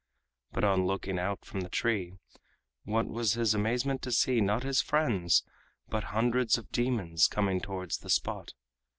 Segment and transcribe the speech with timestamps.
[0.51, 2.15] But on looking out from the tree,
[2.85, 5.43] what was his amazement to see, not his friends,
[5.89, 8.55] but hundreds of demons coming towards the spot.